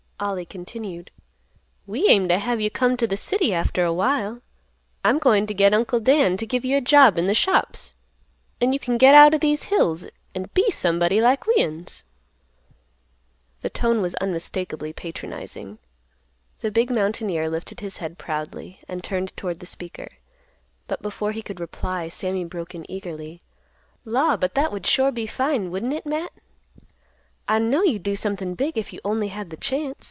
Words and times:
Ollie 0.23 0.45
continued; 0.45 1.09
"We 1.87 2.07
aim 2.07 2.27
t' 2.27 2.35
have 2.35 2.61
you 2.61 2.69
come 2.69 2.95
t' 2.95 3.07
th' 3.07 3.17
city 3.17 3.55
after 3.55 3.83
a 3.83 3.91
while. 3.91 4.41
I'm 5.03 5.17
goin' 5.17 5.47
t' 5.47 5.55
get 5.55 5.73
Uncle 5.73 5.99
Dan 5.99 6.37
t' 6.37 6.45
give 6.45 6.63
you 6.63 6.77
a 6.77 6.79
job 6.79 7.17
in 7.17 7.27
th' 7.27 7.35
shops, 7.35 7.95
an' 8.61 8.71
you 8.71 8.77
can 8.77 8.99
get 8.99 9.15
out 9.15 9.33
o' 9.33 9.39
these 9.39 9.63
hills 9.73 10.05
an' 10.35 10.51
be 10.53 10.69
somebody 10.69 11.19
like 11.19 11.47
we'uns." 11.47 12.03
The 13.61 13.71
tone 13.71 13.99
was 14.03 14.13
unmistakably 14.21 14.93
patronizing. 14.93 15.79
The 16.59 16.69
big 16.69 16.91
mountaineer 16.91 17.49
lifted 17.49 17.79
his 17.79 17.97
head 17.97 18.19
proudly, 18.19 18.79
and 18.87 19.03
turned 19.03 19.35
toward 19.35 19.59
the 19.59 19.65
speaker; 19.65 20.09
but 20.87 21.01
before 21.01 21.31
he 21.31 21.41
could 21.41 21.59
reply, 21.59 22.09
Sammy 22.09 22.45
broke 22.45 22.75
in 22.75 22.85
eagerly, 22.91 23.41
"Law! 24.05 24.37
but 24.37 24.53
that 24.53 24.71
would 24.71 24.85
sure 24.85 25.11
be 25.11 25.25
fine, 25.25 25.71
wouldn't 25.71 25.93
it, 25.93 26.05
Matt? 26.05 26.31
I'd 27.47 27.63
know 27.63 27.81
you'd 27.81 28.03
do 28.03 28.15
somethin' 28.15 28.53
big 28.53 28.77
if 28.77 28.93
you 28.93 28.99
only 29.03 29.29
had 29.29 29.49
the 29.49 29.57
chance. 29.57 29.95